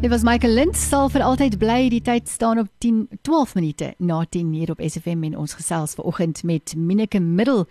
Dit 0.00 0.10
was 0.10 0.22
Michael 0.22 0.52
Lind 0.52 0.76
sal 0.80 1.10
vir 1.12 1.20
altyd 1.20 1.58
bly 1.60 1.90
die 1.92 2.00
tyd 2.00 2.28
staan 2.28 2.56
op 2.62 2.70
10 2.80 3.18
12 3.20 3.50
minute 3.58 3.90
na 4.00 4.22
10 4.24 4.54
hier 4.56 4.70
op 4.72 4.80
SFM 4.80 5.26
en 5.28 5.36
ons 5.36 5.52
gesels 5.58 5.92
vanoggend 5.98 6.40
met 6.48 6.72
Mineke 6.72 7.20
Middel 7.20 7.66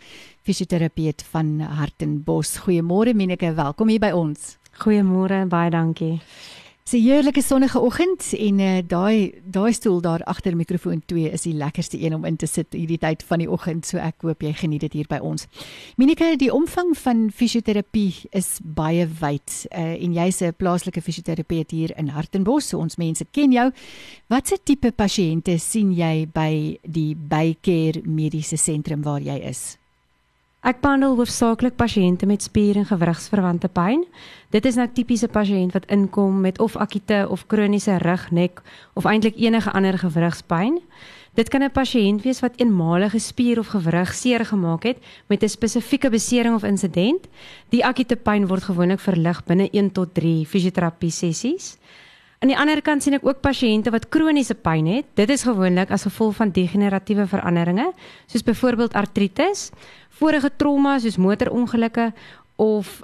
fisioterapeut 0.45 1.25
van 1.31 1.55
Hartenbos. 1.59 2.51
Goeiemôre 2.67 3.15
Mineke, 3.17 3.49
welkom 3.57 3.89
hier 3.89 4.03
by 4.05 4.11
ons. 4.13 4.59
Goeiemôre, 4.77 5.47
baie 5.49 5.73
dankie. 5.73 6.19
'n 6.93 7.01
heerlike 7.01 7.41
sonnige 7.41 7.79
oggend 7.79 8.33
en 8.33 8.59
uh, 8.59 8.77
daai 8.87 9.41
daai 9.43 9.73
stoel 9.73 10.01
daar 10.01 10.23
agter 10.23 10.55
mikrofoon 10.55 11.01
2 11.05 11.31
is 11.31 11.41
die 11.41 11.53
lekkerste 11.53 12.01
een 12.01 12.15
om 12.15 12.25
in 12.25 12.35
te 12.35 12.45
sit 12.45 12.73
hierdie 12.73 12.97
tyd 12.97 13.23
van 13.23 13.37
die 13.37 13.49
oggend. 13.49 13.85
So 13.85 13.97
ek 13.97 14.21
hoop 14.21 14.41
jy 14.41 14.53
geniet 14.53 14.81
dit 14.81 14.93
hier 14.93 15.05
by 15.09 15.19
ons. 15.21 15.45
Minike, 15.97 16.35
die 16.37 16.53
omvang 16.53 16.97
van 16.97 17.29
fisioterapie 17.31 18.29
is 18.31 18.59
baie 18.63 19.07
wyd 19.19 19.67
uh, 19.71 20.03
en 20.03 20.13
jy's 20.13 20.41
'n 20.41 20.53
plaaslike 20.57 21.01
fisioterapeut 21.01 21.71
hier 21.71 21.97
in 21.97 22.07
Hartenbos. 22.07 22.67
So 22.67 22.79
ons 22.79 22.97
mense 22.97 23.25
ken 23.31 23.51
jou. 23.51 23.71
Watse 24.27 24.57
tipe 24.63 24.91
pasiënte 24.91 25.59
sien 25.59 25.91
jy 25.93 26.27
by 26.33 26.79
die 26.83 27.15
Baycare 27.15 28.01
Mediese 28.03 28.57
Sentrum 28.57 29.03
waar 29.03 29.21
jy 29.21 29.37
is? 29.43 29.77
Ek 30.59 30.81
behandel 30.83 31.13
hoofsaaklik 31.15 31.77
pasiënte 31.79 32.27
met 32.27 32.43
spier- 32.43 32.75
en 32.75 32.85
gewrigsverwante 32.85 33.69
pyn. 33.71 34.01
Dit 34.51 34.65
is 34.65 34.75
nou 34.75 34.87
tipiese 34.91 35.27
pasiënt 35.31 35.71
wat 35.71 35.85
inkom 35.87 36.41
met 36.41 36.59
of 36.59 36.75
akute 36.75 37.27
of 37.29 37.45
kroniese 37.47 37.95
rug, 37.97 38.31
nek 38.31 38.61
of 38.93 39.05
eintlik 39.05 39.39
enige 39.39 39.71
ander 39.71 39.97
gewrigspyn. 39.97 40.81
Dit 41.33 41.49
kan 41.49 41.63
'n 41.63 41.71
pasiënt 41.71 42.23
wees 42.23 42.41
wat 42.41 42.59
eenmalige 42.59 43.19
spier 43.19 43.59
of 43.59 43.67
gewrig 43.67 44.13
seer 44.13 44.45
gemaak 44.45 44.83
het 44.83 44.97
met 45.27 45.43
'n 45.43 45.47
spesifieke 45.47 46.09
besering 46.09 46.55
of 46.55 46.63
insident. 46.63 47.27
Die 47.69 47.85
akute 47.85 48.15
pyn 48.15 48.47
word 48.47 48.63
gewoonlik 48.63 48.99
verlig 48.99 49.43
binne 49.45 49.69
1 49.71 49.91
tot 49.91 50.13
3 50.13 50.45
fisioterapie 50.45 51.11
sessies. 51.11 51.77
Aan 52.39 52.47
die 52.47 52.57
ander 52.57 52.79
kant 52.79 53.03
sien 53.03 53.17
ek 53.17 53.25
ook 53.27 53.41
pasiënte 53.43 53.91
wat 53.91 54.05
kroniese 54.15 54.55
pyn 54.55 54.87
het. 54.87 55.07
Dit 55.19 55.31
is 55.33 55.43
gewoonlik 55.43 55.89
as 55.91 56.05
gevolg 56.07 56.37
van 56.37 56.53
degeneratiewe 56.55 57.25
veranderinge, 57.27 57.89
soos 58.31 58.45
byvoorbeeld 58.47 58.95
artritis 58.95 59.69
vorige 60.19 60.51
trauma 60.55 60.97
soos 60.99 61.17
motorongelukke 61.19 62.09
of 62.59 63.01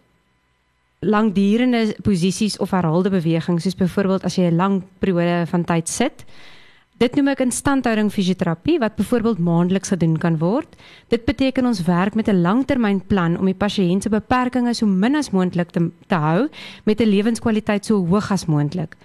langdurende 1.04 1.96
posisies 2.04 2.58
of 2.64 2.72
herhaalde 2.72 3.12
bewegings 3.12 3.68
soos 3.68 3.76
byvoorbeeld 3.76 4.24
as 4.24 4.40
jy 4.40 4.48
'n 4.48 4.56
lang 4.56 4.84
periode 5.00 5.46
van 5.52 5.64
tyd 5.64 5.90
sit. 5.90 6.26
Dit 6.96 7.18
noem 7.20 7.28
ek 7.34 7.42
instandhouding 7.44 8.08
fisioterapie 8.08 8.78
wat 8.80 8.94
byvoorbeeld 8.96 9.42
maandeliks 9.44 9.92
gedoen 9.92 10.14
kan 10.16 10.38
word. 10.40 10.78
Dit 11.12 11.26
beteken 11.28 11.68
ons 11.68 11.82
werk 11.84 12.16
met 12.16 12.30
'n 12.32 12.40
langtermynplan 12.40 13.36
om 13.38 13.46
die 13.46 13.58
pasiënt 13.64 14.04
se 14.04 14.10
beperkings 14.10 14.78
so 14.78 14.86
min 14.86 15.16
as 15.16 15.32
moontlik 15.32 15.72
te, 15.72 15.92
te 16.08 16.16
hou 16.16 16.48
met 16.86 17.02
'n 17.02 17.10
lewenskwaliteit 17.10 17.86
so 17.86 18.06
hoog 18.08 18.32
as 18.32 18.46
moontlik. 18.46 18.96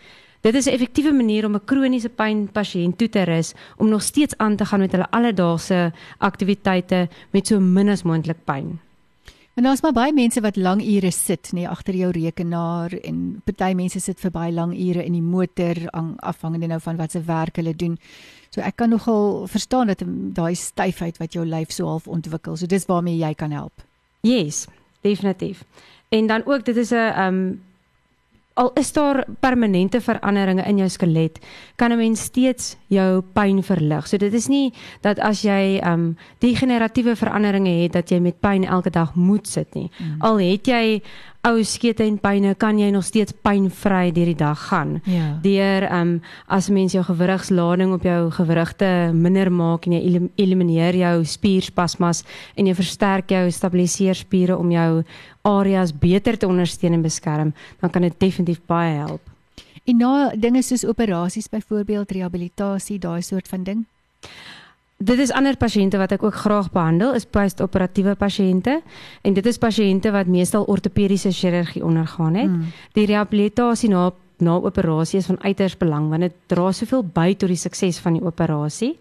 Dit 0.41 0.55
is 0.55 0.67
'n 0.67 0.73
effektiewe 0.73 1.13
manier 1.13 1.45
om 1.45 1.55
'n 1.55 1.65
kroniese 1.65 2.09
pyn 2.09 2.49
pasiënt 2.53 2.97
toe 2.97 3.09
te 3.09 3.25
rus 3.25 3.55
om 3.77 3.89
nog 3.89 4.03
steeds 4.03 4.37
aan 4.37 4.57
te 4.57 4.65
gaan 4.65 4.81
met 4.81 4.93
hulle 4.93 5.11
alledaagse 5.11 5.93
aktiwiteite 6.19 7.09
met 7.33 7.47
so 7.47 7.59
min 7.59 7.89
as 7.89 8.05
moontlik 8.05 8.45
pyn. 8.45 8.79
En 9.61 9.67
daar's 9.67 9.83
maar 9.85 9.93
baie 9.93 10.13
mense 10.17 10.41
wat 10.41 10.57
lang 10.57 10.81
ure 10.81 11.11
sit, 11.13 11.51
nê, 11.53 11.67
agter 11.69 11.93
jou 11.93 12.09
rekenaar 12.17 12.95
en 13.05 13.17
party 13.45 13.75
mense 13.77 14.01
sit 14.01 14.17
vir 14.23 14.33
baie 14.33 14.53
lang 14.57 14.71
ure 14.73 15.03
in 15.05 15.13
die 15.13 15.21
motor, 15.21 15.77
afhangende 16.25 16.71
nou 16.71 16.79
van 16.81 16.97
wat 16.97 17.13
se 17.13 17.21
werk 17.27 17.61
hulle 17.61 17.75
doen. 17.77 17.99
So 18.49 18.65
ek 18.65 18.79
kan 18.81 18.89
nogal 18.89 19.45
verstaan 19.53 19.93
dat 19.93 20.01
daai 20.33 20.57
styfheid 20.57 21.21
wat 21.21 21.37
jou 21.37 21.45
lyf 21.45 21.77
so 21.77 21.91
half 21.93 22.09
ontwikkel. 22.09 22.57
So 22.57 22.65
dis 22.73 22.89
waarmee 22.89 23.21
jy 23.21 23.35
kan 23.37 23.53
help. 23.53 23.85
Yes, 24.25 24.65
definitief. 25.05 25.61
En 26.09 26.27
dan 26.27 26.49
ook 26.49 26.65
dit 26.65 26.77
is 26.77 26.97
'n 26.97 27.13
um 27.21 27.61
al 28.61 28.71
is 28.77 28.93
daar 28.93 29.25
permanente 29.41 30.01
veranderinge 30.05 30.65
in 30.69 30.77
jou 30.83 30.89
skelet, 30.89 31.39
kan 31.77 31.93
'n 31.93 31.97
mens 31.97 32.21
steeds 32.21 32.77
jou 32.89 33.23
pyn 33.33 33.63
verlig. 33.63 34.07
So 34.07 34.17
dit 34.17 34.35
is 34.35 34.49
nie 34.49 34.73
dat 35.01 35.19
as 35.19 35.43
jy 35.43 35.79
ehm 35.81 35.93
um, 35.93 36.17
degeneratiewe 36.39 37.17
veranderinge 37.17 37.83
het 37.83 37.93
dat 37.93 38.11
jy 38.11 38.19
met 38.21 38.41
pyn 38.41 38.65
elke 38.65 38.91
dag 38.91 39.15
moet 39.15 39.49
sit 39.49 39.75
nie. 39.75 39.91
Mm. 39.99 40.21
Al 40.21 40.39
het 40.39 40.67
jy 40.67 41.03
ou 41.49 41.63
skete 41.65 42.05
en 42.05 42.19
pyne 42.21 42.53
kan 42.61 42.79
jy 42.79 42.91
nog 42.93 43.05
steeds 43.07 43.33
pynvry 43.33 44.11
deur 44.13 44.29
die 44.29 44.37
dag 44.37 44.61
gaan. 44.69 44.99
Ja. 45.09 45.39
Deur 45.43 45.87
ehm 45.89 46.01
um, 46.01 46.23
as 46.47 46.69
mens 46.69 46.93
jou 46.93 47.05
gewrigslading 47.05 47.95
op 47.95 48.05
jou 48.05 48.31
gewrigte 48.37 49.11
minder 49.15 49.51
maak 49.53 49.87
en 49.87 49.97
jy 49.97 50.21
elimineer 50.37 50.97
jou 51.01 51.25
spierspasmas 51.25 52.25
en 52.57 52.67
jy 52.67 52.75
versterk 52.75 53.33
jou 53.33 53.51
stabiliseer 53.51 54.15
spiere 54.15 54.57
om 54.57 54.71
jou 54.71 55.03
areas 55.49 55.93
beter 55.93 56.37
te 56.37 56.47
ondersteun 56.47 56.93
en 56.93 57.03
beskerm, 57.03 57.55
dan 57.81 57.91
kan 57.91 58.03
dit 58.03 58.21
definitief 58.21 58.61
baie 58.67 58.99
help. 58.99 59.23
En 59.89 59.97
na 59.97 60.31
dinge 60.37 60.63
soos 60.63 60.85
operasies 60.85 61.49
byvoorbeeld 61.49 62.11
rehabilitasie, 62.11 62.99
daai 62.99 63.23
soort 63.23 63.49
van 63.49 63.65
ding. 63.65 63.87
Dit 65.01 65.19
is 65.19 65.33
ander 65.33 65.57
pasiënte 65.57 65.97
wat 65.97 66.13
ek 66.13 66.23
ook 66.27 66.35
graag 66.43 66.67
behandel, 66.75 67.15
is 67.17 67.25
post-operatiewe 67.25 68.13
pasiënte 68.21 68.81
en 69.25 69.37
dit 69.37 69.47
is 69.47 69.59
pasiënte 69.59 70.13
wat 70.13 70.29
meestal 70.29 70.67
ortopediese 70.69 71.33
chirurgie 71.33 71.85
ondergaan 71.85 72.37
het. 72.37 72.51
Mm. 72.51 72.75
Die 72.99 73.07
rehabilitasie 73.09 73.89
na 73.89 74.11
na 74.41 74.55
operasie 74.57 75.19
is 75.19 75.27
van 75.29 75.41
uiters 75.43 75.77
belang 75.77 76.09
want 76.09 76.25
dit 76.25 76.37
dra 76.49 76.71
soveel 76.73 77.05
by 77.05 77.35
tot 77.37 77.53
die 77.53 77.61
sukses 77.61 77.99
van 78.01 78.17
die 78.17 78.25
operasie. 78.25 78.95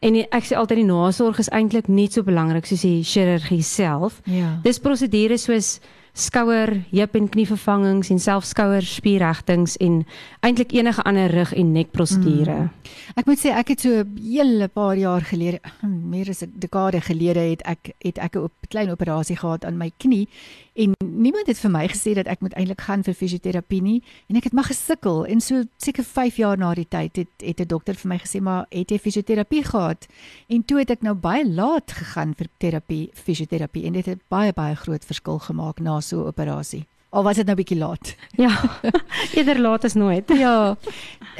En 0.00 0.16
die, 0.16 0.24
ek 0.32 0.48
sê 0.48 0.56
altyd 0.56 0.80
die 0.80 0.88
nasorg 0.88 1.38
is 1.42 1.50
eintlik 1.52 1.88
net 1.92 2.16
so 2.16 2.24
belangrik 2.26 2.66
soos 2.66 2.82
die 2.86 3.04
chirurgie 3.04 3.62
self. 3.62 4.20
Ja. 4.24 4.56
Dis 4.64 4.80
prosedures 4.80 5.44
soos 5.46 5.74
skouer, 6.12 6.84
heup 6.90 7.14
en 7.14 7.28
knievervangings 7.28 8.10
en 8.10 8.18
selfs 8.18 8.50
skouerspierregtings 8.54 9.76
en 9.80 10.04
eintlik 10.40 10.72
enige 10.72 11.02
ander 11.02 11.30
rug 11.30 11.52
en 11.54 11.72
nek 11.72 11.92
prosedure. 11.92 12.56
Mm. 12.66 12.94
Ek 13.16 13.26
moet 13.26 13.40
sê 13.40 13.54
ek 13.54 13.68
het 13.74 13.80
so 13.80 14.02
'n 14.02 14.18
hele 14.18 14.68
paar 14.68 14.96
jaar 14.96 15.20
gelede, 15.22 15.60
meer 15.82 16.28
as 16.30 16.42
'n 16.42 16.52
dekade 16.58 17.00
gelede 17.00 17.40
het 17.40 17.62
ek 17.64 17.94
het 17.98 18.18
ek 18.18 18.36
'n 18.36 18.50
klein 18.68 18.90
operasie 18.90 19.36
gehad 19.36 19.64
aan 19.64 19.78
my 19.78 19.90
knie 19.98 20.28
en 20.74 20.94
niemand 21.04 21.46
het 21.46 21.58
vir 21.58 21.70
my 21.70 21.86
gesê 21.88 22.14
dat 22.14 22.26
ek 22.26 22.40
moet 22.40 22.54
eintlik 22.54 22.80
gaan 22.80 23.02
vir 23.02 23.14
fisioterapie 23.14 23.82
nie 23.82 24.02
en 24.28 24.36
ek 24.36 24.44
het 24.50 24.52
maar 24.52 24.68
gesukkel. 24.70 25.24
En 25.26 25.40
so 25.40 25.64
seker 25.76 26.04
5 26.04 26.36
jaar 26.36 26.58
na 26.58 26.74
die 26.74 26.88
tyd 26.88 27.16
het 27.16 27.28
het 27.44 27.60
'n 27.60 27.66
dokter 27.66 27.94
vir 27.94 28.08
my 28.08 28.18
gesê 28.18 28.40
maar 28.40 28.66
het 28.70 28.90
jy 28.90 28.98
fisioterapie 28.98 29.64
gehad? 29.64 30.06
En 30.48 30.64
toe 30.64 30.78
het 30.78 30.90
ek 30.90 31.02
nou 31.02 31.14
baie 31.14 31.44
laat 31.48 31.92
gegaan 31.92 32.34
vir 32.34 32.46
terapie 32.58 33.10
fisioterapie 33.14 33.84
en 33.86 33.92
dit 33.92 34.06
het 34.06 34.18
baie 34.28 34.52
baie 34.52 34.74
groot 34.74 35.04
verskil 35.04 35.38
gemaak 35.38 35.80
na 35.80 36.00
so 36.00 36.22
'n 36.22 36.26
operasie 36.26 36.86
Of 37.10 37.24
was 37.26 37.40
dit 37.40 37.46
nou 37.46 37.56
bietjie 37.58 37.78
laat? 37.78 38.14
Ja. 38.40 38.50
Eerder 39.34 39.58
laat 39.60 39.84
as 39.84 39.94
nooit. 39.98 40.30
Ja. 40.40 40.76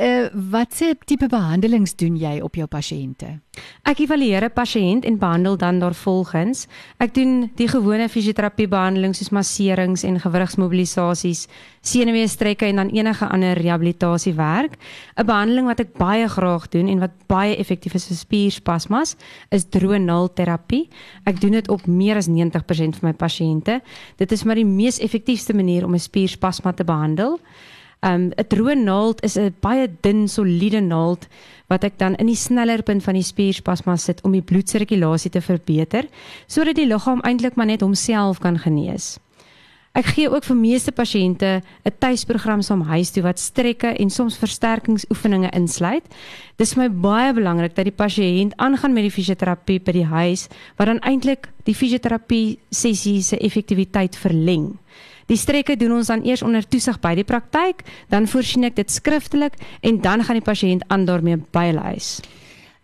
Uh 0.01 0.29
watse 0.51 0.95
tipe 1.05 1.27
behandelings 1.29 1.95
doen 1.97 2.17
jy 2.17 2.41
op 2.41 2.55
jou 2.57 2.67
pasiënte? 2.71 3.39
Ek 3.85 4.01
evalueer 4.01 4.45
'n 4.45 4.53
pasiënt 4.55 5.05
en 5.05 5.19
behandel 5.19 5.57
dan 5.57 5.79
daarvolgens. 5.79 6.67
Ek 6.99 7.15
doen 7.15 7.51
die 7.57 7.69
gewone 7.69 8.09
fisioterapie 8.09 8.69
behandelings 8.69 9.19
soos 9.19 9.31
masserings 9.31 10.05
en 10.05 10.21
gewrigsmobilisasies, 10.21 11.49
senuweestrekke 11.83 12.67
en 12.67 12.77
dan 12.77 12.89
enige 12.89 13.27
ander 13.29 13.59
rehabilitasiewerk. 13.59 14.79
'n 15.17 15.27
Behandeling 15.27 15.67
wat 15.67 15.81
ek 15.81 15.99
baie 15.99 16.29
graag 16.29 16.69
doen 16.69 16.89
en 16.89 16.99
wat 16.99 17.11
baie 17.27 17.57
effektief 17.57 17.95
is 17.95 18.07
vir 18.07 18.17
spierspasmas 18.17 19.17
is 19.51 19.65
droënaalterapie. 19.65 20.89
Ek 21.25 21.41
doen 21.41 21.53
dit 21.53 21.69
op 21.69 21.87
meer 21.87 22.17
as 22.17 22.29
90% 22.29 22.97
van 22.97 23.09
my 23.11 23.13
pasiënte. 23.13 23.81
Dit 24.17 24.33
is 24.33 24.45
maar 24.45 24.57
die 24.57 24.65
mees 24.65 24.99
effektiewe 24.99 25.60
manier 25.61 25.85
om 25.85 25.95
'n 25.95 26.09
spierspasma 26.09 26.73
te 26.73 26.85
behandel. 26.85 27.39
Um 28.03 28.33
'n 28.33 28.49
droë 28.49 28.75
naald 28.81 29.23
is 29.23 29.37
'n 29.37 29.55
baie 29.61 29.87
dun, 30.01 30.29
soliede 30.29 30.81
naald 30.81 31.29
wat 31.69 31.85
ek 31.85 31.99
dan 31.99 32.15
in 32.17 32.27
die 32.27 32.37
sneller 32.37 32.83
punt 32.83 33.03
van 33.03 33.15
die 33.15 33.23
spierspasma 33.23 33.97
sit 33.97 34.23
om 34.25 34.33
die 34.33 34.43
bloedsirkulasie 34.43 35.31
te 35.31 35.41
verbeter 35.41 36.09
sodat 36.47 36.77
die 36.77 36.87
liggaam 36.87 37.21
eintlik 37.21 37.57
maar 37.57 37.67
net 37.67 37.81
homself 37.81 38.39
kan 38.39 38.59
genees. 38.59 39.19
Ek 39.91 40.07
gee 40.15 40.29
ook 40.31 40.45
vir 40.47 40.55
meeste 40.57 40.93
pasiënte 40.95 41.63
'n 41.85 41.99
tuisprogram 41.99 42.63
saam 42.63 42.83
huis 42.83 43.11
toe 43.11 43.23
wat 43.23 43.39
strekke 43.39 43.89
en 43.99 44.11
soms 44.11 44.39
versterkingsoefeninge 44.39 45.51
insluit. 45.51 46.05
Dit 46.57 46.67
is 46.67 46.77
my 46.77 46.89
baie 46.89 47.33
belangrik 47.35 47.75
dat 47.75 47.85
die 47.85 47.99
pasiënt 48.05 48.55
aangaan 48.57 48.93
met 48.93 49.03
die 49.03 49.11
fisioterapie 49.11 49.81
by 49.81 49.93
die 49.93 50.07
huis 50.07 50.49
wat 50.77 50.87
dan 50.87 51.01
eintlik 51.01 51.49
die 51.65 51.75
fisioterapie 51.75 52.59
sessie 52.71 53.23
se 53.23 53.37
effektiwiteit 53.39 54.17
verleng. 54.17 54.79
Die 55.31 55.39
strekke 55.39 55.77
doen 55.79 55.93
ons 56.01 56.11
dan 56.11 56.25
eers 56.27 56.43
onder 56.43 56.67
toesig 56.67 56.99
by 56.99 57.15
die 57.15 57.27
praktyk, 57.27 57.85
dan 58.11 58.27
voorsien 58.27 58.67
ek 58.67 58.81
dit 58.81 58.91
skriftelik 58.91 59.55
en 59.87 60.01
dan 60.03 60.25
gaan 60.27 60.41
die 60.41 60.47
pasiënt 60.47 60.89
aan 60.91 61.07
daarmee 61.07 61.39
by 61.55 61.71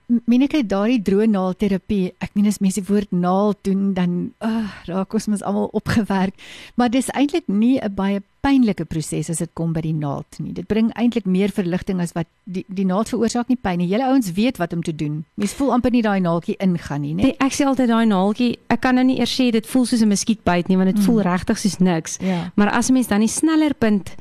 Minike 0.06 0.60
daardie 0.62 1.00
droë 1.02 1.26
naalterapie, 1.32 2.12
ek 2.22 2.36
meen 2.38 2.46
as 2.46 2.60
mense 2.62 2.78
die 2.78 2.86
woord 2.86 3.10
naal 3.10 3.56
doen 3.66 3.88
dan 3.96 4.12
uh, 4.38 4.68
raak 4.86 5.14
ons 5.18 5.26
mos 5.26 5.42
almal 5.42 5.66
opgewerk, 5.74 6.36
maar 6.78 6.92
dis 6.94 7.10
eintlik 7.10 7.48
nie 7.50 7.80
'n 7.82 7.90
baie 7.94 8.22
pynlike 8.46 8.84
proses 8.86 9.30
as 9.30 9.40
dit 9.42 9.50
kom 9.58 9.72
by 9.74 9.82
die 9.82 9.94
naald 9.96 10.38
nie. 10.38 10.52
Dit 10.54 10.68
bring 10.70 10.92
eintlik 10.94 11.26
meer 11.26 11.50
verligting 11.50 12.00
as 12.00 12.14
wat 12.14 12.28
die 12.44 12.64
die 12.68 12.86
naald 12.86 13.10
veroorsaak 13.10 13.50
nie 13.50 13.58
pyn 13.58 13.80
nie. 13.82 13.88
Julle 13.90 14.06
ouens 14.06 14.30
weet 14.36 14.60
wat 14.62 14.72
om 14.72 14.82
te 14.82 14.94
doen. 14.94 15.24
Mens 15.34 15.56
voel 15.58 15.72
amper 15.72 15.90
nie 15.90 16.04
daai 16.06 16.20
naaldjie 16.20 16.56
ingaan 16.62 17.02
nie, 17.02 17.14
né? 17.14 17.34
Ek 17.42 17.52
sê 17.56 17.66
altyd 17.66 17.90
daai 17.90 18.06
naaldjie, 18.06 18.52
ek 18.70 18.80
kan 18.80 18.94
nou 18.94 19.04
nie 19.04 19.18
eers 19.18 19.34
sê 19.34 19.50
dit 19.50 19.66
voel 19.66 19.86
soos 19.86 20.02
'n 20.02 20.08
muskietbyt 20.08 20.68
nie, 20.68 20.76
want 20.76 20.94
dit 20.94 21.02
mm. 21.02 21.06
voel 21.08 21.22
regtig 21.22 21.58
soos 21.58 21.78
niks. 21.78 22.18
Ja. 22.22 22.52
Maar 22.54 22.70
as 22.70 22.90
'n 22.90 22.92
mens 22.92 23.08
dan 23.08 23.20
die 23.20 23.28
sneller 23.28 23.74
punt 23.74 24.14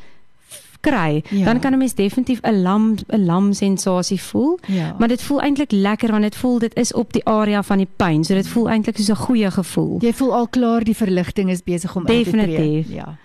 kry, 0.86 1.24
Ja. 1.30 1.46
dan 1.46 1.60
kan 1.60 1.74
'n 1.74 1.78
mens 1.78 1.94
definitief 1.94 2.40
'n 2.42 2.62
lam 2.62 2.96
'n 3.08 3.26
lam 3.26 3.54
sensasie 3.54 4.22
voel. 4.22 4.60
Ja. 4.68 4.96
Maar 5.00 5.08
dit 5.08 5.22
voel 5.22 5.42
eintlik 5.42 5.72
lekker 5.72 6.12
want 6.12 6.24
dit 6.24 6.36
voel 6.36 6.60
dit 6.60 6.76
is 6.76 6.94
op 6.94 7.14
die 7.14 7.26
area 7.26 7.64
van 7.64 7.78
die 7.78 7.88
pyn. 7.98 8.24
So 8.24 8.34
dit 8.34 8.48
voel 8.48 8.70
eintlik 8.70 8.98
soos 8.98 9.10
'n 9.10 9.24
goeie 9.26 9.52
gevoel. 9.52 9.98
Jy 10.02 10.14
voel 10.14 10.34
al 10.34 10.48
klaar 10.48 10.84
die 10.84 10.96
verligting 10.96 11.50
is 11.50 11.64
besig 11.64 11.96
om 11.96 12.06
in 12.08 12.24
te 12.24 12.30
tree. 12.30 12.46
Definitief. 12.46 12.94
Ja. 12.94 13.18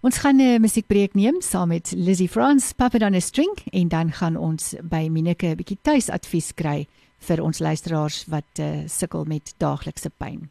Ons 0.00 0.18
gaan 0.18 0.36
'n 0.40 0.60
musiekbreek 0.60 1.14
neem 1.14 1.40
saam 1.40 1.68
met 1.68 1.92
Lizzy 1.96 2.28
Frans, 2.28 2.72
Papa 2.72 2.98
dan 2.98 3.14
'n 3.14 3.20
string 3.20 3.56
en 3.72 3.88
dan 3.88 4.12
gaan 4.12 4.36
ons 4.36 4.74
by 4.82 5.08
Mineke 5.10 5.46
'n 5.46 5.56
bietjie 5.56 5.78
tuisadvies 5.82 6.54
kry 6.54 6.86
vir 7.18 7.42
ons 7.42 7.58
luisteraars 7.58 8.24
wat 8.28 8.44
uh, 8.60 8.66
sukkel 8.86 9.24
met 9.24 9.54
daaglikse 9.58 10.10
pyn. 10.18 10.50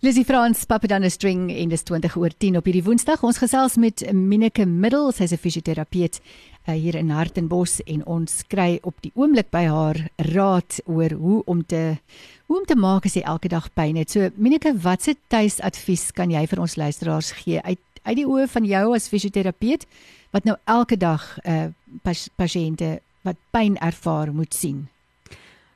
Lizzy 0.00 0.22
Frans, 0.22 0.64
Papa 0.64 0.86
dan 0.86 1.02
'n 1.02 1.10
string 1.10 1.50
en 1.50 1.68
dis 1.68 1.82
20 1.82 2.16
oor 2.16 2.30
10 2.38 2.56
op 2.56 2.64
hierdie 2.64 2.82
Woensdag. 2.82 3.22
Ons 3.22 3.38
gesels 3.38 3.76
met 3.76 4.12
Mineke 4.12 4.66
Middel, 4.66 5.12
sy's 5.12 5.32
'n 5.32 5.36
fisioterapeut 5.36 6.20
uh, 6.68 6.74
hier 6.74 6.94
in 6.94 7.10
Hartenbos 7.10 7.82
en 7.82 8.06
ons 8.06 8.42
kry 8.46 8.78
op 8.82 8.94
die 9.00 9.10
oomblik 9.14 9.50
by 9.50 9.64
haar 9.64 10.08
raad 10.16 10.80
oor 10.86 11.10
hoe 11.10 11.42
om 11.44 11.66
te 11.66 11.98
hoe 12.46 12.58
om 12.58 12.64
te 12.64 12.76
maak 12.76 13.04
as 13.04 13.14
jy 13.14 13.22
elke 13.22 13.48
dag 13.48 13.72
pyn 13.74 13.96
het. 13.96 14.10
So 14.10 14.30
Mineke, 14.36 14.78
watse 14.78 15.16
tuisadvies 15.26 16.12
kan 16.12 16.30
jy 16.30 16.46
vir 16.46 16.60
ons 16.60 16.76
luisteraars 16.76 17.32
gee 17.32 17.60
uit 17.62 17.78
uit 18.02 18.16
die 18.16 18.26
oë 18.26 18.46
van 18.48 18.64
jou 18.64 18.94
as 18.94 19.08
fisioterapeut 19.08 19.84
wat 20.30 20.44
nou 20.44 20.56
elke 20.64 20.96
dag 20.96 21.38
uh, 21.44 21.66
pas, 22.02 22.28
pasiënte 22.36 23.00
wat 23.22 23.36
pyn 23.50 23.76
ervaar 23.76 24.32
moet 24.32 24.54
sien? 24.54 24.88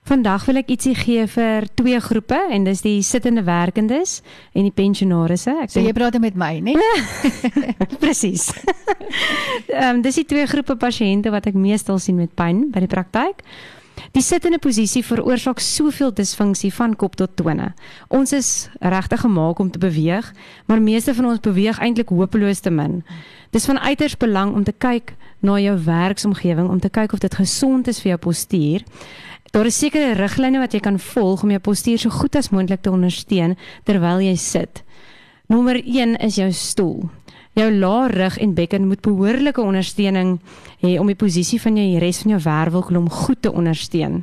Vandag 0.02 0.48
wil 0.48 0.58
ek 0.58 0.72
ietsie 0.74 0.96
gee 0.98 1.24
vir 1.30 1.68
twee 1.78 1.98
groepe 2.02 2.38
en 2.50 2.64
dis 2.66 2.80
die 2.82 2.96
sittende 3.06 3.44
werkendes 3.46 4.16
en 4.50 4.66
die 4.66 4.74
pensionaarisse. 4.74 5.54
Ek 5.62 5.70
So 5.70 5.84
jy 5.84 5.92
praat 5.94 6.18
met 6.18 6.34
my, 6.34 6.56
né? 6.58 6.74
presies. 8.02 8.48
Ehm 9.70 10.00
um, 10.00 10.02
dis 10.02 10.18
die 10.18 10.26
twee 10.26 10.48
groepe 10.50 10.74
pasiënte 10.80 11.30
wat 11.30 11.46
ek 11.46 11.54
meestal 11.54 12.02
sien 12.02 12.18
met 12.18 12.34
pyn 12.34 12.66
by 12.74 12.82
die 12.82 12.90
praktyk. 12.90 13.46
Die 14.12 14.24
sittende 14.24 14.58
posisie 14.58 15.04
veroorsaak 15.06 15.60
soveel 15.62 16.10
disfunksie 16.12 16.72
van 16.74 16.96
kop 16.98 17.14
tot 17.16 17.36
tone. 17.38 17.70
Ons 18.10 18.32
is 18.36 18.48
regtig 18.80 19.22
gemaak 19.22 19.60
om 19.62 19.70
te 19.70 19.78
beweeg, 19.78 20.32
maar 20.66 20.82
meeste 20.82 21.14
van 21.14 21.30
ons 21.30 21.40
beweeg 21.44 21.78
eintlik 21.78 22.10
hopeloos 22.10 22.60
te 22.60 22.72
min. 22.74 23.00
Dis 23.54 23.68
van 23.68 23.78
uiters 23.78 24.16
belang 24.16 24.54
om 24.56 24.64
te 24.64 24.72
kyk 24.72 25.14
na 25.40 25.58
jou 25.60 25.76
werksomgewing 25.86 26.68
om 26.68 26.80
te 26.80 26.90
kyk 26.90 27.12
of 27.12 27.22
dit 27.22 27.34
gesond 27.34 27.88
is 27.88 28.00
vir 28.02 28.14
jou 28.14 28.20
postuur. 28.28 28.84
Daar 29.52 29.68
is 29.68 29.76
sekere 29.76 30.14
riglyne 30.16 30.62
wat 30.62 30.72
jy 30.72 30.78
kan 30.80 30.96
volg 30.96 31.42
om 31.44 31.50
jou 31.52 31.60
postuur 31.60 31.98
so 32.00 32.10
goed 32.14 32.38
as 32.40 32.48
moontlik 32.54 32.80
te 32.80 32.88
ondersteun 32.88 33.52
terwyl 33.84 34.22
jy 34.24 34.32
sit. 34.40 34.80
Nommer 35.52 35.76
1 35.76 36.14
is 36.24 36.38
jou 36.40 36.46
stoel. 36.56 37.02
Jou 37.52 37.66
lae 37.68 38.06
rug 38.08 38.38
en 38.40 38.54
bekken 38.56 38.86
moet 38.88 39.02
behoorlike 39.04 39.60
ondersteuning 39.60 40.38
hê 40.80 40.94
om 40.96 41.10
die 41.10 41.18
posisie 41.20 41.60
van 41.60 41.76
jou 41.76 41.98
res 42.00 42.22
van 42.22 42.32
jou 42.32 42.38
wervelkolom 42.46 43.10
goed 43.12 43.42
te 43.44 43.52
ondersteun. 43.52 44.22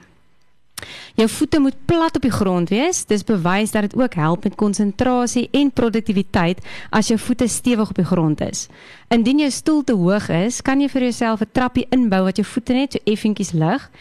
Jou 1.20 1.28
voete 1.30 1.60
moet 1.62 1.78
plat 1.86 2.16
op 2.18 2.26
die 2.26 2.34
grond 2.34 2.74
wees. 2.74 3.04
Dis 3.06 3.22
bewys 3.28 3.76
dat 3.76 3.86
dit 3.86 3.94
ook 4.02 4.18
help 4.18 4.48
met 4.48 4.58
konsentrasie 4.58 5.46
en 5.54 5.70
produktiwiteit 5.70 6.64
as 6.90 7.12
jou 7.14 7.20
voete 7.22 7.46
stewig 7.46 7.92
op 7.94 8.02
die 8.02 8.08
grond 8.08 8.42
is. 8.42 8.66
Indien 9.14 9.44
jou 9.46 9.52
stoel 9.54 9.84
te 9.84 9.94
hoog 9.94 10.32
is, 10.34 10.64
kan 10.66 10.82
jy 10.82 10.90
vir 10.90 11.06
jouself 11.12 11.46
'n 11.46 11.54
trappie 11.54 11.86
inbou 11.92 12.24
wat 12.24 12.42
jou 12.42 12.48
voete 12.48 12.74
net 12.74 12.94
so 12.94 13.00
effentjies 13.06 13.54
lig. 13.54 13.92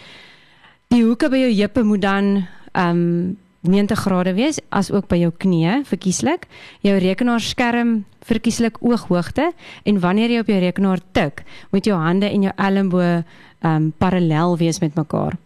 Die 0.88 1.02
hoeke 1.04 1.28
by 1.28 1.36
jou 1.36 1.50
heupe 1.52 1.82
moet 1.84 2.00
dan 2.00 2.28
um 2.72 3.00
90 3.68 3.98
grade 4.06 4.32
wees 4.38 4.56
as 4.72 4.88
ook 4.88 5.04
by 5.10 5.18
jou 5.20 5.28
knieë 5.44 5.82
verkieslik. 5.84 6.46
Jou 6.80 6.94
rekenaarskerm 6.96 8.06
verkieslik 8.24 8.78
ooghoogte 8.80 9.50
en 9.84 9.98
wanneer 10.00 10.32
jy 10.32 10.40
op 10.40 10.48
jou 10.48 10.60
rekenaar 10.62 11.02
tik, 11.12 11.42
moet 11.76 11.84
jou 11.84 11.98
hande 12.00 12.30
en 12.32 12.48
jou 12.48 12.54
elmboë 12.56 13.12
um 13.68 13.90
parallel 14.00 14.56
wees 14.56 14.80
met 14.80 14.96
mekaar. 14.96 15.36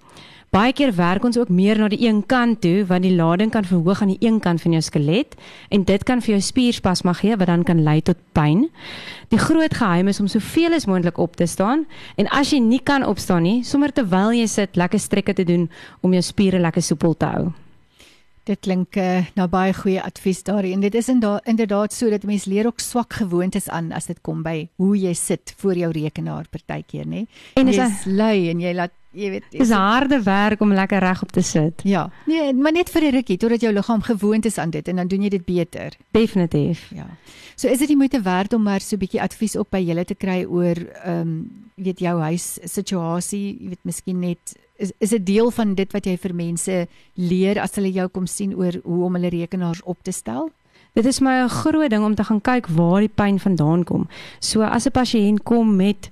Baie 0.53 0.75
keer 0.77 0.91
werk 0.93 1.25
ons 1.25 1.39
ook 1.41 1.49
meer 1.49 1.79
na 1.81 1.87
die 1.89 2.03
een 2.05 2.19
kant 2.29 2.59
toe 2.61 2.83
want 2.85 3.07
die 3.07 3.15
lading 3.17 3.49
kan 3.55 3.65
verhoog 3.65 4.03
aan 4.05 4.11
die 4.13 4.21
een 4.21 4.37
kant 4.45 4.61
van 4.61 4.75
jou 4.77 4.83
skelet 4.85 5.33
en 5.73 5.87
dit 5.89 6.05
kan 6.05 6.21
vir 6.21 6.35
jou 6.35 6.41
spierspasma 6.45 7.15
gee 7.23 7.39
wat 7.41 7.49
dan 7.49 7.65
kan 7.65 7.81
lei 7.81 8.03
tot 8.05 8.21
pyn. 8.37 8.67
Die 9.33 9.41
groot 9.41 9.73
geheim 9.81 10.13
is 10.13 10.21
om 10.21 10.29
soveel 10.29 10.77
as 10.77 10.85
moontlik 10.85 11.17
op 11.17 11.41
te 11.41 11.49
staan 11.49 11.87
en 12.21 12.29
as 12.29 12.53
jy 12.53 12.61
nie 12.61 12.83
kan 12.85 13.01
opstaan 13.01 13.47
nie, 13.49 13.65
sommer 13.65 13.97
terwyl 13.97 14.37
jy 14.37 14.45
sit, 14.45 14.77
lekker 14.77 15.01
strekke 15.01 15.39
te 15.41 15.49
doen 15.49 15.71
om 16.05 16.13
jou 16.13 16.21
spiere 16.21 16.61
lekker 16.61 16.85
soepel 16.85 17.17
te 17.17 17.33
hou. 17.33 17.49
Dit 18.45 18.61
klink 18.61 19.01
uh, 19.01 19.25
na 19.39 19.49
baie 19.49 19.73
goeie 19.73 20.05
advies 20.05 20.45
daarin. 20.45 20.85
Dit 20.85 20.95
is 20.99 21.09
inderdaad 21.09 21.97
so 21.97 22.13
dat 22.13 22.29
mense 22.29 22.51
leer 22.51 22.69
ook 22.69 22.85
swak 22.85 23.23
gewoontes 23.25 23.73
aan 23.73 23.89
as 23.97 24.13
dit 24.13 24.21
kom 24.21 24.45
by 24.45 24.67
hoe 24.77 24.97
jy 25.01 25.17
sit 25.17 25.55
voor 25.63 25.81
jou 25.81 25.95
rekenaar 25.97 26.51
partykeer, 26.53 27.09
nê? 27.09 27.25
En 27.57 27.73
is 27.73 27.81
Jy's 27.81 28.05
lui 28.05 28.51
en 28.51 28.61
jy 28.61 28.77
laat 28.77 28.99
jy 29.13 29.31
weet 29.31 29.45
Dis 29.51 29.71
harde 29.71 30.23
werk 30.23 30.61
om 30.61 30.73
lekker 30.73 31.01
regop 31.01 31.33
te 31.33 31.43
sit. 31.43 31.83
Ja. 31.85 32.11
Nee, 32.27 32.53
maar 32.53 32.73
net 32.73 32.91
vir 32.91 33.03
'n 33.03 33.15
rukkie 33.15 33.37
totdat 33.37 33.61
jou 33.61 33.73
liggaam 33.73 34.03
gewoond 34.03 34.45
is 34.47 34.59
aan 34.59 34.71
dit 34.71 34.89
en 34.89 34.97
dan 34.97 35.09
doen 35.09 35.23
jy 35.23 35.29
dit 35.29 35.45
beter. 35.45 35.93
Definitief. 36.11 36.91
Ja. 36.95 37.07
So 37.57 37.69
is 37.69 37.79
dit 37.79 37.89
nie 37.89 37.97
moeite 37.97 38.23
werd 38.23 38.53
om 38.53 38.63
maar 38.63 38.81
so 38.81 38.97
'n 38.97 38.99
bietjie 38.99 39.23
advies 39.23 39.57
op 39.57 39.71
by 39.71 39.79
julle 39.79 40.05
te 40.05 40.15
kry 40.15 40.45
oor 40.45 40.77
ehm 41.05 41.21
um, 41.21 41.51
weet 41.77 41.99
jou 41.99 42.21
huis 42.21 42.59
situasie, 42.65 43.57
jy 43.61 43.69
weet 43.69 43.85
miskien 43.85 44.21
net 44.21 44.57
is 44.77 44.93
is 44.99 45.11
dit 45.11 45.27
deel 45.27 45.51
van 45.51 45.75
dit 45.75 45.93
wat 45.93 46.07
jy 46.07 46.17
vir 46.17 46.35
mense 46.35 46.87
leer 47.15 47.61
as 47.61 47.75
hulle 47.75 47.93
jou 47.93 48.09
kom 48.09 48.27
sien 48.27 48.55
oor 48.55 48.73
hoe 48.85 49.05
om 49.05 49.15
hulle 49.15 49.29
rekenaars 49.29 49.83
op 49.83 50.03
te 50.03 50.13
stel? 50.13 50.51
Dit 50.95 51.07
is 51.07 51.21
my 51.21 51.43
'n 51.45 51.49
groot 51.49 51.91
ding 51.91 52.05
om 52.05 52.15
te 52.15 52.25
gaan 52.25 52.41
kyk 52.41 52.67
waar 52.67 53.01
die 53.01 53.09
pyn 53.09 53.39
vandaan 53.39 53.85
kom. 53.85 54.09
So 54.41 54.63
as 54.63 54.87
'n 54.87 54.91
pasiënt 54.91 55.43
kom 55.43 55.77
met 55.77 56.11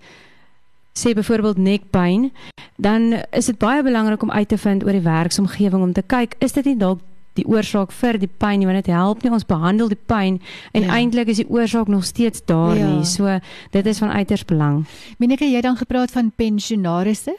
sê 0.94 1.14
byvoorbeeld 1.14 1.58
nekpyn, 1.58 2.32
dan 2.80 3.12
is 3.36 3.46
dit 3.50 3.58
baie 3.60 3.82
belangrik 3.84 4.22
om 4.22 4.30
uit 4.30 4.48
te 4.48 4.58
vind 4.58 4.84
oor 4.84 4.92
die 4.96 5.04
werksomgewing 5.04 5.82
om 5.82 5.92
te 5.92 6.02
kyk 6.06 6.34
is 6.40 6.52
dit 6.56 6.64
nie 6.64 6.76
dalk 6.80 7.00
die 7.38 7.44
oorsaak 7.46 7.92
vir 7.92 8.18
die 8.18 8.28
pyn 8.40 8.58
nie 8.58 8.66
want 8.66 8.80
dit 8.84 8.92
help 8.94 9.22
nie 9.22 9.30
ons 9.32 9.46
behandel 9.46 9.88
die 9.88 9.98
pyn 10.06 10.40
en 10.72 10.82
Ja. 10.82 10.96
eintlik 10.96 11.28
is 11.28 11.36
die 11.36 11.48
oorsaak 11.50 11.88
nog 11.88 12.04
steeds 12.04 12.42
daar 12.44 12.76
Ja. 12.76 12.86
nie. 12.86 13.04
So 13.04 13.38
dit 13.70 13.86
is 13.86 13.98
van 13.98 14.10
uiters 14.10 14.44
belang. 14.44 14.84
Mineke, 15.18 15.44
jy 15.44 15.60
dan 15.60 15.76
gepraat 15.76 16.10
van 16.10 16.32
pensionaarisse? 16.36 17.36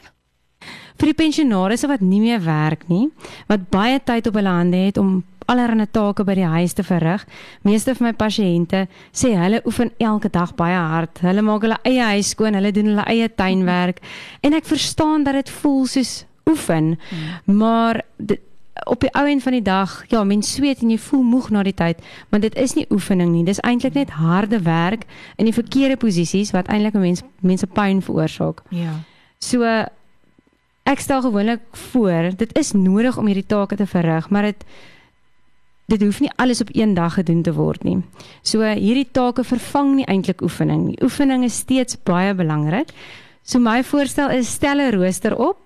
Vir 0.98 1.06
die 1.10 1.14
pensionaarisse 1.14 1.88
wat 1.88 2.00
nie 2.00 2.20
meer 2.20 2.40
werk 2.44 2.88
nie, 2.88 3.08
wat 3.48 3.68
baie 3.70 3.98
tyd 4.04 4.26
op 4.26 4.34
hulle 4.34 4.48
hande 4.48 4.76
het 4.76 4.98
om 4.98 5.24
allerlei 5.46 5.86
take 5.90 6.24
by 6.24 6.34
die 6.34 6.46
huis 6.46 6.72
te 6.72 6.82
verrig. 6.82 7.24
Meeste 7.62 7.94
van 7.94 8.06
my 8.06 8.12
pasiënte 8.12 8.86
sê 9.12 9.34
hulle 9.36 9.62
oefen 9.66 9.90
elke 9.98 10.28
dag 10.30 10.54
baie 10.54 10.76
hard. 10.78 11.18
Hulle 11.24 11.42
maak 11.42 11.62
hulle 11.62 11.78
eie 11.84 12.02
huis 12.14 12.30
skoon, 12.34 12.54
hulle 12.54 12.72
doen 12.72 12.92
hulle 12.92 13.04
eie 13.10 13.28
tuinwerk 13.28 14.00
en 14.42 14.54
ek 14.54 14.64
verstaan 14.68 15.24
dat 15.24 15.34
dit 15.34 15.50
voel 15.62 15.86
soos 15.86 16.24
oefen, 16.50 16.98
Hmm. 17.10 17.56
maar 17.56 18.02
dit, 18.18 18.40
op 18.86 19.00
die 19.00 19.10
ou 19.14 19.26
end 19.28 19.42
van 19.42 19.52
die 19.52 19.62
dag, 19.62 20.04
ja, 20.08 20.24
mens 20.24 20.52
sweet 20.54 20.80
en 20.82 20.90
jy 20.90 20.98
voel 20.98 21.22
moeg 21.22 21.50
na 21.50 21.62
die 21.62 21.74
tyd, 21.74 22.00
maar 22.30 22.40
dit 22.40 22.54
is 22.58 22.74
nie 22.74 22.86
oefening 22.90 23.30
nie. 23.32 23.44
Dis 23.44 23.60
eintlik 23.62 23.94
net 23.94 24.10
harde 24.10 24.58
werk 24.64 25.04
in 25.36 25.44
die 25.46 25.54
verkeerde 25.54 25.96
posisies 25.96 26.50
wat 26.50 26.66
eintlik 26.72 26.94
mense 26.98 27.22
mense 27.40 27.66
pyn 27.66 28.00
veroorsaak. 28.02 28.62
Ja. 28.70 28.96
So 29.38 29.62
ek 30.84 30.98
stel 31.00 31.22
gewoonlik 31.22 31.60
voor, 31.92 32.32
dit 32.36 32.58
is 32.58 32.72
nodig 32.72 33.16
om 33.18 33.26
hierdie 33.30 33.46
take 33.46 33.76
te 33.76 33.86
verrig, 33.86 34.30
maar 34.30 34.42
dit 34.50 34.64
dit 35.86 36.02
hoef 36.02 36.20
nie 36.20 36.30
alles 36.36 36.60
op 36.60 36.68
een 36.72 36.94
dag 36.94 37.14
gedoen 37.14 37.42
te 37.42 37.52
word 37.52 37.84
nie. 37.84 37.98
So 38.42 38.62
hierdie 38.62 39.08
take 39.12 39.44
vervang 39.44 39.94
nie 39.94 40.06
eintlik 40.06 40.42
oefening 40.42 40.86
nie. 40.86 40.98
Oefening 41.02 41.44
is 41.44 41.56
steeds 41.56 41.98
baie 42.04 42.34
belangrik. 42.34 42.92
So 43.42 43.58
my 43.58 43.82
voorstel 43.82 44.30
is 44.30 44.48
stel 44.48 44.78
'n 44.78 44.94
rooster 44.94 45.36
op 45.36 45.58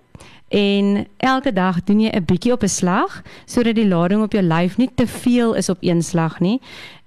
en 0.48 1.06
elke 1.16 1.52
dag 1.52 1.84
doen 1.84 2.00
jy 2.00 2.10
'n 2.10 2.24
bietjie 2.24 2.52
op 2.52 2.62
'n 2.62 2.68
slag 2.68 3.22
sodat 3.44 3.74
die 3.74 3.88
lading 3.88 4.22
op 4.22 4.32
jou 4.32 4.42
lyf 4.42 4.76
nie 4.76 4.90
te 4.94 5.06
veel 5.06 5.54
is 5.54 5.68
op 5.68 5.78
een 5.80 6.02
slag 6.02 6.40
nie. 6.40 6.60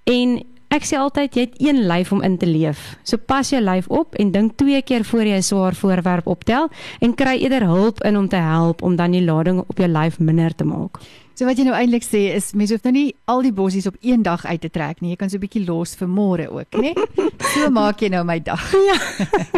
En 0.03 0.43
ek 0.69 0.83
sê 0.85 0.97
altyd 0.97 1.35
jy 1.35 1.41
het 1.41 1.55
een 1.57 1.87
lyf 1.87 2.11
om 2.11 2.21
in 2.21 2.37
te 2.37 2.45
leef. 2.45 2.97
So 3.03 3.17
pas 3.17 3.49
jou 3.49 3.61
lyf 3.61 3.87
op 3.87 4.15
en 4.15 4.31
dink 4.31 4.57
twee 4.57 4.81
keer 4.81 5.03
voor 5.03 5.23
jy 5.23 5.37
'n 5.37 5.43
swaar 5.43 5.75
voorwerp 5.75 6.27
optel 6.27 6.69
en 6.99 7.15
kry 7.15 7.37
eerder 7.37 7.65
hulp 7.65 8.03
in 8.03 8.17
om 8.17 8.27
te 8.27 8.35
help 8.35 8.81
om 8.81 8.95
dan 8.95 9.11
die 9.11 9.23
lading 9.23 9.59
op 9.67 9.77
jou 9.77 9.89
lyf 9.89 10.19
minder 10.19 10.55
te 10.55 10.63
maak. 10.63 10.99
So 11.39 11.48
wat 11.48 11.55
jy 11.55 11.63
nou 11.69 11.72
eintlik 11.72 12.03
sê 12.03 12.19
is 12.36 12.50
mense 12.51 12.75
hoef 12.75 12.84
nou 12.84 12.91
nie 12.91 13.13
al 13.31 13.46
die 13.46 13.53
bossies 13.55 13.86
op 13.88 13.96
een 14.03 14.25
dag 14.27 14.41
uit 14.43 14.60
te 14.60 14.67
trek 14.75 14.98
nie. 15.00 15.13
Jy 15.13 15.19
kan 15.22 15.29
so 15.31 15.38
'n 15.38 15.43
bietjie 15.46 15.63
los 15.63 15.96
vir 15.96 16.10
môre 16.12 16.50
ook, 16.51 16.67
né? 16.75 16.91
So 17.55 17.69
maak 17.72 18.01
jy 18.01 18.10
nou 18.10 18.25
my 18.25 18.39
dag. 18.43 18.60
Ja. 18.75 18.98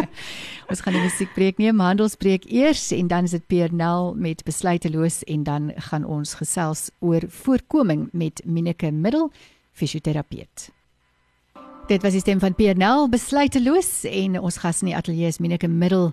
Ons 0.70 0.80
gaan 0.80 0.94
die 0.94 1.02
musiekbreek 1.02 1.58
neem, 1.58 1.80
handelsbreek 1.80 2.46
eers 2.46 2.92
en 2.92 3.08
dan 3.08 3.24
is 3.24 3.32
dit 3.32 3.46
Pierre 3.48 3.74
Nel 3.74 4.14
met 4.14 4.44
besluiteloos 4.44 5.24
en 5.26 5.42
dan 5.42 5.72
gaan 5.90 6.04
ons 6.04 6.34
gesels 6.34 6.90
oor 7.00 7.26
voorkoming 7.26 8.08
met 8.12 8.40
Mineke 8.44 8.92
Middel, 8.92 9.32
fisioterapeut. 9.72 10.70
Dit 11.88 12.02
was 12.02 12.12
die 12.12 12.20
stem 12.20 12.38
van 12.38 12.54
Pierre 12.54 12.78
Nel, 12.78 13.08
besluiteloos 13.08 14.04
en 14.04 14.38
ons 14.38 14.56
gas 14.56 14.82
in 14.82 14.92
die 14.92 14.96
ateljee 14.96 15.26
is 15.26 15.38
Mineke 15.38 15.68
Middel, 15.68 16.12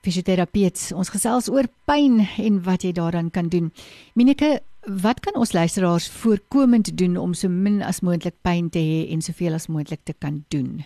fisioterapeut. 0.00 0.92
Ons 0.96 1.12
gesels 1.12 1.50
oor 1.52 1.68
pyn 1.84 2.24
en 2.40 2.62
wat 2.64 2.82
jy 2.82 2.92
daaraan 2.96 3.30
kan 3.30 3.48
doen. 3.52 3.68
Mineke, 4.14 4.62
wat 4.86 5.20
kan 5.20 5.34
ons 5.36 5.52
luisteraars 5.52 6.08
voorkomend 6.08 6.96
doen 6.98 7.16
om 7.16 7.34
so 7.34 7.48
min 7.48 7.82
as 7.82 8.00
moontlik 8.00 8.34
pyn 8.42 8.70
te 8.70 8.78
hê 8.78 9.10
en 9.12 9.22
soveel 9.22 9.54
as 9.54 9.68
moontlik 9.68 10.00
te 10.04 10.14
kan 10.18 10.44
doen? 10.48 10.84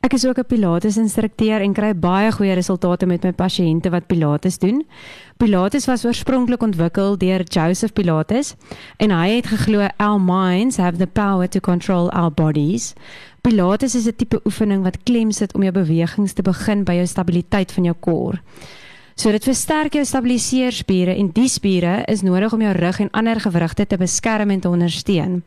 Ek 0.00 0.14
is 0.16 0.24
ook 0.24 0.38
'n 0.38 0.46
Pilates 0.48 0.96
instrukteur 0.96 1.60
en 1.60 1.72
kry 1.72 1.92
baie 1.94 2.32
goeie 2.32 2.54
resultate 2.54 3.06
met 3.06 3.22
my 3.22 3.32
pasiënte 3.32 3.90
wat 3.90 4.06
Pilates 4.06 4.58
doen. 4.58 4.86
Pilates 5.36 5.86
was 5.86 6.04
oorspronklik 6.04 6.62
ontwikkel 6.62 7.18
deur 7.18 7.42
Joseph 7.42 7.92
Pilates 7.92 8.54
en 8.96 9.10
hy 9.10 9.28
het 9.28 9.46
geglo 9.46 9.88
our 9.98 10.20
minds 10.20 10.76
have 10.76 10.96
the 10.96 11.06
power 11.06 11.48
to 11.48 11.60
control 11.60 12.10
our 12.10 12.32
bodies. 12.32 12.94
Pilates 13.42 13.94
is 13.94 14.06
'n 14.06 14.16
tipe 14.16 14.40
oefening 14.44 14.82
wat 14.82 15.02
klem 15.02 15.32
sit 15.32 15.54
om 15.54 15.62
jou 15.62 15.72
bewegings 15.72 16.32
te 16.32 16.42
begin 16.42 16.84
by 16.84 16.92
jou 16.92 17.06
stabiliteit 17.06 17.72
van 17.72 17.84
jou 17.84 17.96
kor. 18.00 18.40
So 19.20 19.28
dit 19.34 19.44
versterk 19.44 19.92
jou 19.98 20.00
stabiliseerspiere 20.08 21.12
en 21.20 21.26
die 21.36 21.48
spiere 21.52 21.98
is 22.08 22.22
nodig 22.24 22.54
om 22.56 22.62
jou 22.64 22.70
rug 22.72 23.00
en 23.04 23.10
ander 23.12 23.36
gewrigte 23.44 23.84
te 23.84 23.98
beskerm 24.00 24.48
en 24.54 24.60
te 24.64 24.68
ondersteun. 24.70 25.42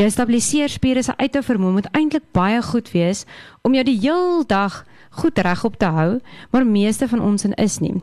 Jou 0.00 0.06
stabiliseerspiere 0.10 1.02
se 1.04 1.12
uithou 1.18 1.42
vermoë 1.44 1.74
moet 1.74 1.90
eintlik 1.92 2.24
baie 2.32 2.62
goed 2.64 2.88
wees 2.94 3.26
om 3.68 3.76
jou 3.76 3.84
die 3.84 3.98
heel 4.00 4.46
dag 4.48 4.78
goed 5.20 5.36
regop 5.44 5.76
te 5.76 5.90
hou, 5.92 6.08
maar 6.50 6.64
meeste 6.64 7.08
van 7.08 7.20
ons 7.20 7.44
is 7.44 7.78
nie. 7.84 7.98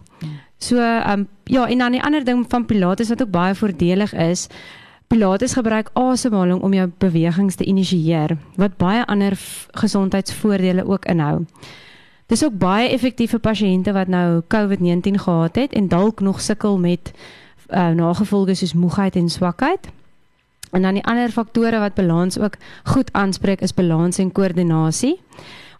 So 0.61 0.77
ehm 0.77 1.25
um, 1.25 1.27
ja, 1.49 1.65
en 1.67 1.77
dan 1.77 1.97
die 1.97 2.03
ander 2.03 2.23
ding 2.23 2.45
van 2.49 2.65
pilates 2.65 3.09
wat 3.09 3.21
ook 3.21 3.31
baie 3.31 3.55
voordelig 3.55 4.13
is, 4.13 4.47
pilates 5.07 5.53
gebruik 5.53 5.89
asemhaling 5.93 6.61
om 6.61 6.73
jou 6.73 6.91
bewegings 6.97 7.55
te 7.55 7.65
initieer 7.65 8.37
wat 8.55 8.77
baie 8.77 9.05
ander 9.05 9.33
gesondheidsvoordele 9.73 10.85
ook 10.85 11.05
inhou. 11.05 11.45
Dis 12.25 12.43
ook 12.43 12.57
baie 12.57 12.89
effektief 12.89 13.29
vir 13.29 13.39
pasiënte 13.39 13.91
wat 13.91 14.07
nou 14.07 14.41
COVID-19 14.47 15.19
gehad 15.25 15.55
het 15.55 15.73
en 15.73 15.87
dalk 15.87 16.19
nog 16.19 16.41
sukkel 16.41 16.77
met 16.79 17.11
uh, 17.69 17.87
nagevolge 17.87 18.55
soos 18.55 18.73
moegheid 18.73 19.15
en 19.15 19.29
swakheid. 19.29 19.89
En 20.71 20.81
dan 20.81 20.93
die 20.93 21.03
ander 21.03 21.29
faktore 21.29 21.79
wat 21.79 21.93
balans 21.93 22.39
ook 22.39 22.55
goed 22.83 23.11
aanspreek 23.13 23.61
is 23.61 23.73
balans 23.73 24.17
en 24.17 24.31
koördinasie. 24.31 25.19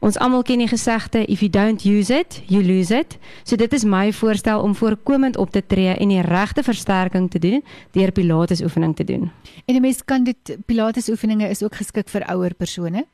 Ons 0.04 0.18
almal 0.20 0.42
ken 0.44 0.60
die 0.60 0.68
gesegde 0.68 1.22
if 1.32 1.40
you 1.40 1.50
don't 1.50 1.86
use 1.88 2.12
it, 2.14 2.42
you 2.52 2.64
lose 2.64 2.92
it. 2.92 3.18
So 3.44 3.56
dit 3.56 3.74
is 3.74 3.86
my 3.88 4.12
voorstel 4.14 4.62
om 4.62 4.76
voorkomend 4.76 5.38
op 5.38 5.52
te 5.52 5.64
tree 5.68 5.96
en 5.96 6.12
die 6.12 6.22
regte 6.22 6.64
versterking 6.64 7.30
te 7.32 7.40
doen 7.40 7.64
deur 7.92 8.12
pilates 8.12 8.62
oefening 8.62 8.96
te 8.96 9.04
doen. 9.04 9.32
En 9.66 9.76
'n 9.76 9.82
mens 9.82 10.06
kan 10.06 10.24
dit 10.24 10.58
pilates 10.66 11.10
oefeninge 11.10 11.50
is 11.50 11.64
ook 11.64 11.76
geskik 11.76 12.10
vir 12.10 12.26
ouer 12.26 12.54
persone. 12.54 13.06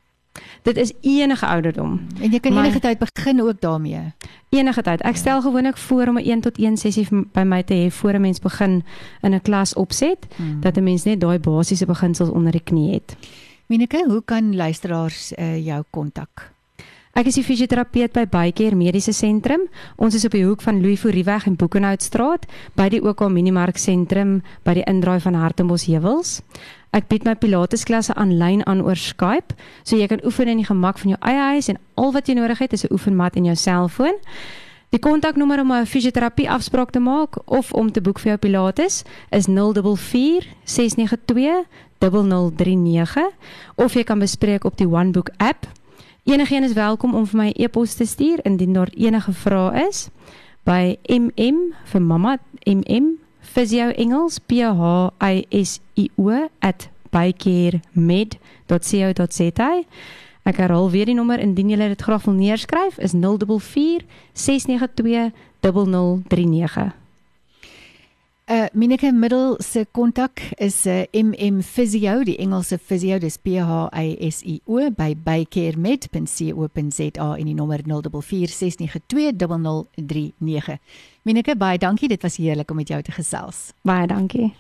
Dit 0.62 0.78
is 0.78 0.94
enige 1.02 1.46
ouderdom. 1.46 2.08
En 2.22 2.32
jy 2.32 2.40
kan 2.40 2.54
maar, 2.54 2.64
enige 2.64 2.80
tyd 2.80 2.98
begin 2.98 3.42
ook 3.42 3.62
daarmee. 3.62 4.14
Enige 4.50 4.82
tyd. 4.82 5.02
Ek 5.02 5.16
stel 5.16 5.42
gewoonlik 5.42 5.78
voor 5.78 6.08
om 6.08 6.18
'n 6.18 6.30
1 6.30 6.42
tot 6.42 6.58
1 6.58 6.78
sessie 6.78 7.08
by 7.10 7.42
my 7.42 7.64
te 7.64 7.74
hê 7.74 7.92
voor 7.92 8.14
'n 8.14 8.22
mens 8.22 8.40
begin 8.40 8.84
in 9.22 9.34
'n 9.34 9.42
klas 9.42 9.74
opset 9.74 10.28
hmm. 10.36 10.62
dat 10.62 10.78
'n 10.78 10.84
mens 10.84 11.04
net 11.04 11.20
daai 11.20 11.40
basiese 11.40 11.86
beginsels 11.86 12.30
onder 12.30 12.52
die 12.52 12.64
knie 12.64 12.94
het. 12.94 13.16
Mineke, 13.66 14.06
hoe 14.08 14.22
kan 14.26 14.56
luisteraars 14.56 15.34
uh, 15.38 15.66
jou 15.66 15.84
kontak? 15.90 16.54
Ek 17.13 17.25
is 17.25 17.38
'n 17.38 17.44
fisioterapeut 17.44 18.13
by 18.13 18.25
Bykeer 18.25 18.75
Mediese 18.78 19.13
Sentrum. 19.13 19.68
Ons 19.98 20.13
is 20.13 20.25
op 20.25 20.32
die 20.32 20.46
hoek 20.46 20.62
van 20.62 20.82
Louis 20.82 21.00
Fourie-weg 21.00 21.48
en 21.48 21.56
Boekenhoutstraat 21.56 22.46
by 22.75 22.89
die 22.89 23.01
OK 23.01 23.30
Minimark 23.30 23.78
sentrum 23.78 24.44
by 24.63 24.74
die 24.74 24.84
indraai 24.86 25.20
van 25.20 25.34
Hartenbos 25.34 25.86
Heuwels. 25.86 26.42
Ek 26.94 27.08
bied 27.08 27.25
my 27.25 27.36
Pilates 27.36 27.84
klasse 27.84 28.13
aanlyn 28.13 28.66
aan 28.68 28.82
oor 28.82 28.96
Skype, 28.96 29.56
so 29.84 29.98
jy 29.98 30.08
kan 30.08 30.22
oefen 30.24 30.48
in 30.48 30.58
die 30.58 30.66
gemak 30.66 31.00
van 31.00 31.10
jou 31.10 31.20
eie 31.22 31.54
huis 31.54 31.70
en 31.70 31.78
al 31.96 32.12
wat 32.12 32.28
jy 32.28 32.36
nodig 32.36 32.60
het 32.60 32.74
is 32.74 32.86
'n 32.86 32.94
oefenmat 32.94 33.36
en 33.36 33.46
jou 33.46 33.56
selfoon. 33.56 34.16
Die 34.92 35.00
kontaknommer 35.00 35.60
om 35.60 35.72
'n 35.72 35.86
fisioterapie 35.86 36.50
afspraak 36.50 36.92
te 36.92 37.00
maak 37.00 37.38
of 37.46 37.74
om 37.74 37.92
te 37.92 38.01
boek 38.01 38.20
vir 38.20 38.30
jou 38.30 38.38
Pilates 38.38 39.04
is 39.32 39.48
044 39.48 40.48
692 40.63 41.66
0039 42.00 43.30
of 43.75 43.94
jy 43.94 44.04
kan 44.04 44.20
bespreek 44.20 44.63
op 44.63 44.78
die 44.78 44.88
OneBook 44.88 45.30
app. 45.38 45.79
Enigeen 46.30 46.64
is 46.64 46.74
welkom 46.74 47.16
om 47.16 47.26
vir 47.26 47.38
my 47.40 47.54
e-pos 47.58 47.94
te 47.98 48.06
stuur 48.06 48.38
indien 48.46 48.74
daar 48.78 48.90
enige 48.94 49.32
vrae 49.34 49.88
is 49.88 50.14
by 50.62 50.94
mm 51.10 51.74
vir 51.90 52.02
mamma 52.02 52.38
mm 52.70 53.18
Physio 53.42 53.90
Engels 53.90 54.38
P 54.38 54.62
H 54.62 55.10
I 55.26 55.46
S 55.50 55.82
I 55.98 56.10
O 56.22 56.30
@bycaremed.co.za. 57.10 59.84
Ek 60.44 60.58
herhaal 60.58 60.90
weer 60.94 61.06
die 61.06 61.16
nommer 61.18 61.40
indien 61.42 61.70
jy 61.70 61.88
dit 61.96 62.02
graag 62.02 62.26
wil 62.26 62.34
neerskryf 62.38 62.98
is 63.02 63.14
044 63.18 64.06
692 64.34 65.32
0039. 65.66 66.94
Uh 68.50 68.65
Minike 68.74 69.12
Middel 69.12 69.58
se 69.62 69.86
kontak 69.91 70.41
is 70.58 70.86
'n 70.86 70.89
uh, 70.89 71.03
MM 71.24 71.62
Physio, 71.62 72.24
die 72.24 72.38
Engelse 72.38 72.77
Physio, 72.77 73.20
dis 73.20 73.38
P 73.38 73.48
H 73.62 73.89
I 73.94 74.18
S 74.29 74.44
I 74.44 74.62
O 74.65 74.89
by 74.89 75.15
bycaremed.co.za 75.24 77.36
en 77.38 77.46
die 77.46 77.53
nommer 77.53 77.84
0466920039. 77.84 80.77
Minike, 81.22 81.56
baie 81.56 81.77
dankie. 81.77 82.08
Dit 82.08 82.22
was 82.22 82.38
heerlik 82.38 82.72
om 82.72 82.75
met 82.75 82.88
jou 82.88 83.01
te 83.01 83.12
gesels. 83.12 83.74
Baie 83.82 84.08
dankie. 84.08 84.53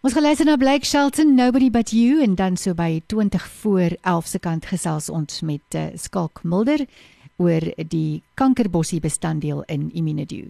Ons 0.00 0.12
geluister 0.12 0.46
na 0.46 0.56
Blake 0.56 0.86
Shelton, 0.86 1.34
Nobody 1.34 1.70
But 1.70 1.90
You 1.90 2.22
en 2.22 2.34
dan 2.34 2.56
so 2.56 2.74
by 2.74 3.02
20 3.06 3.48
voor 3.48 3.96
11 4.02 4.26
se 4.26 4.38
kant 4.38 4.66
gesels 4.66 5.10
ons 5.10 5.40
met 5.40 5.74
uh, 5.74 5.86
Skalk 5.94 6.40
Mulder 6.42 6.86
oor 7.36 7.60
die 7.88 8.22
kankerbossie 8.34 9.00
bestanddeel 9.00 9.62
in 9.66 9.92
Immunedu. 9.92 10.48